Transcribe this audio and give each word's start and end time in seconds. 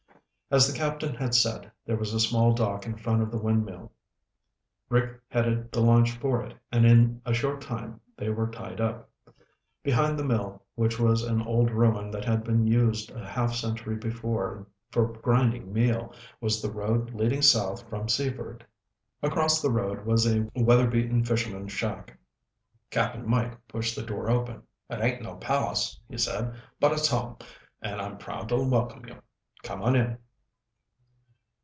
As 0.53 0.69
the 0.69 0.77
captain 0.77 1.15
had 1.15 1.33
said, 1.33 1.71
there 1.85 1.95
was 1.95 2.13
a 2.13 2.19
small 2.19 2.51
dock 2.53 2.85
in 2.85 2.97
front 2.97 3.21
of 3.21 3.31
the 3.31 3.37
windmill. 3.37 3.89
Rick 4.89 5.21
headed 5.29 5.71
the 5.71 5.79
launch 5.79 6.11
for 6.17 6.43
it 6.43 6.57
and 6.73 6.85
in 6.85 7.21
a 7.25 7.33
short 7.33 7.61
time 7.61 8.01
they 8.17 8.29
were 8.29 8.51
tied 8.51 8.81
up. 8.81 9.09
Behind 9.81 10.19
the 10.19 10.25
mill, 10.25 10.61
which 10.75 10.99
was 10.99 11.23
an 11.23 11.41
old 11.43 11.71
ruin 11.71 12.11
that 12.11 12.25
had 12.25 12.43
been 12.43 12.67
used 12.67 13.11
a 13.11 13.25
half 13.25 13.53
century 13.55 13.95
before 13.95 14.67
for 14.89 15.13
grinding 15.21 15.71
meal, 15.71 16.13
was 16.41 16.61
the 16.61 16.69
road 16.69 17.13
leading 17.13 17.41
south 17.41 17.87
from 17.87 18.09
Seaford. 18.09 18.65
Across 19.23 19.61
the 19.61 19.71
road 19.71 20.05
was 20.05 20.27
a 20.27 20.45
weather 20.53 20.87
beaten 20.89 21.23
fisherman's 21.23 21.71
shack. 21.71 22.19
Cap'n 22.89 23.25
Mike 23.25 23.69
pushed 23.69 23.95
the 23.95 24.03
door 24.03 24.29
open. 24.29 24.63
"It 24.89 24.99
ain't 24.99 25.21
no 25.21 25.37
palace," 25.37 25.97
he 26.09 26.17
said, 26.17 26.55
"but 26.81 26.91
it's 26.91 27.07
home 27.07 27.37
and 27.81 28.01
I'm 28.01 28.17
proud 28.17 28.49
to 28.49 28.57
welcome 28.61 29.05
you. 29.07 29.15
Come 29.63 29.81
on 29.81 29.95
in." 29.95 30.17